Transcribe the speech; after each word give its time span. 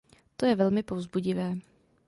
To 0.37 0.45
je 0.45 0.55
velmi 0.55 0.83
povzbudivé. 0.83 1.57